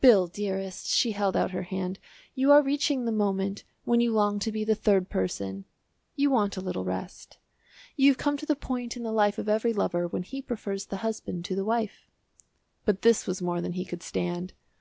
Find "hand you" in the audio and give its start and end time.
1.64-2.52